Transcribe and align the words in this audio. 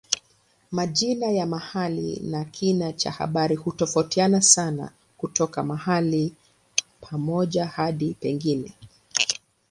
Majina 0.71 1.27
ya 1.31 1.45
mahali 1.45 2.19
na 2.23 2.45
kina 2.45 2.93
cha 2.93 3.11
habari 3.11 3.55
hutofautiana 3.55 4.41
sana 4.41 4.91
kutoka 5.17 5.63
mahali 5.63 6.33
pamoja 7.01 7.65
hadi 7.65 8.13
pengine. 8.19 8.73